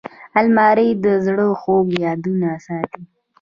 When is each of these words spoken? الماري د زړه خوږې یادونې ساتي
الماري 0.39 0.89
د 1.03 1.05
زړه 1.25 1.45
خوږې 1.61 1.97
یادونې 2.05 2.53
ساتي 2.65 3.01